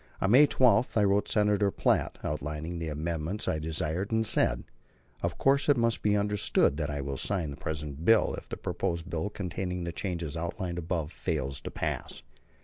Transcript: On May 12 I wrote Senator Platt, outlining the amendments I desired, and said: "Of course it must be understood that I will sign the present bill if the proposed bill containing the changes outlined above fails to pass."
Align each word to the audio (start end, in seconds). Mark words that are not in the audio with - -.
On 0.19 0.31
May 0.31 0.47
12 0.47 0.97
I 0.97 1.03
wrote 1.03 1.29
Senator 1.29 1.69
Platt, 1.69 2.17
outlining 2.23 2.79
the 2.79 2.87
amendments 2.87 3.47
I 3.47 3.59
desired, 3.59 4.11
and 4.11 4.25
said: 4.25 4.63
"Of 5.21 5.37
course 5.37 5.69
it 5.69 5.77
must 5.77 6.01
be 6.01 6.17
understood 6.17 6.77
that 6.77 6.89
I 6.89 7.01
will 7.01 7.17
sign 7.17 7.51
the 7.51 7.57
present 7.57 8.03
bill 8.03 8.33
if 8.33 8.49
the 8.49 8.57
proposed 8.57 9.11
bill 9.11 9.29
containing 9.29 9.83
the 9.83 9.91
changes 9.91 10.35
outlined 10.35 10.79
above 10.79 11.11
fails 11.11 11.61
to 11.61 11.69
pass." 11.69 12.23